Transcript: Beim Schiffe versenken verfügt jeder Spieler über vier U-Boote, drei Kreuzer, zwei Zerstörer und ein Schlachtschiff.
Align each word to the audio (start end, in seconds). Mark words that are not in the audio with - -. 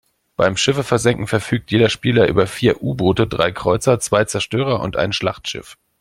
Beim 0.35 0.57
Schiffe 0.57 0.83
versenken 0.83 1.27
verfügt 1.27 1.69
jeder 1.69 1.87
Spieler 1.87 2.27
über 2.27 2.47
vier 2.47 2.81
U-Boote, 2.81 3.27
drei 3.27 3.51
Kreuzer, 3.51 3.99
zwei 3.99 4.25
Zerstörer 4.25 4.79
und 4.79 4.97
ein 4.97 5.13
Schlachtschiff. 5.13 5.77